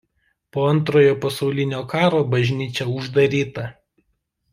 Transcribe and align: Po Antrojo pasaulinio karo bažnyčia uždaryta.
Po 0.55 0.61
Antrojo 0.69 1.11
pasaulinio 1.25 1.81
karo 1.91 2.21
bažnyčia 2.31 2.87
uždaryta. 2.95 3.67